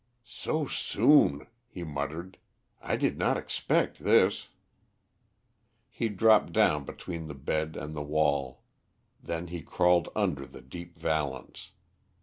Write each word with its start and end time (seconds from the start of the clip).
"So 0.25 0.65
soon," 0.65 1.45
he 1.67 1.83
muttered. 1.83 2.39
"I 2.81 2.95
did 2.95 3.19
not 3.19 3.37
expect 3.37 3.99
this." 4.03 4.47
He 5.91 6.09
dropped 6.09 6.51
down 6.53 6.85
between 6.85 7.27
the 7.27 7.35
bed 7.35 7.75
and 7.77 7.93
the 7.95 8.01
wall. 8.01 8.63
Then 9.21 9.49
he 9.49 9.61
crawled 9.61 10.09
under 10.15 10.47
the 10.47 10.61
deep 10.63 10.97
valance. 10.97 11.69